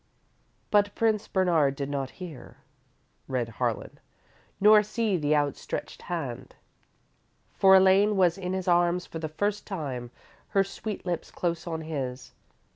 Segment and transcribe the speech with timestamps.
[0.71, 2.57] But Prince Bernard did not hear,
[3.27, 3.99] read Harlan,
[4.59, 6.55] _nor see the outstretched hand,
[7.53, 10.09] for Elaine was in his arms for the first time,
[10.57, 12.31] her sweet lips close on his.